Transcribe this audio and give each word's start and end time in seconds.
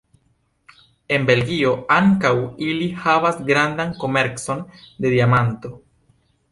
En 1.17 1.27
Belgio 1.29 1.73
ankaŭ 1.97 2.33
ili 2.71 2.89
havas 3.05 3.39
grandan 3.51 3.95
komercon 4.05 4.67
de 4.87 5.15
diamanto. 5.19 5.77